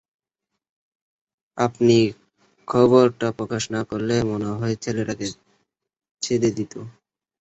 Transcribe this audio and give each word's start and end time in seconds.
আপনি 1.57 1.97
খবরটা 2.67 3.27
প্রকাশ 3.37 3.63
না 3.75 3.81
করলে, 3.89 4.15
মনে 4.31 4.49
হয় 4.51 4.75
ছেলেটাকে 4.83 5.27
ছেড়ে 6.21 6.49
দিতো। 6.57 6.79